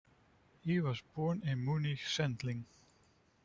[0.61, 2.65] He was born in Munich-Sendling.